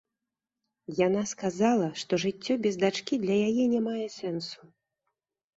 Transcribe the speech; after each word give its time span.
Яна 1.07 1.21
сказала, 1.33 1.89
што 2.03 2.19
жыццё 2.25 2.57
без 2.63 2.75
дачкі 2.85 3.21
для 3.27 3.37
яе 3.51 3.63
не 3.75 3.83
мае 3.89 4.07
сэнсу. 4.19 4.61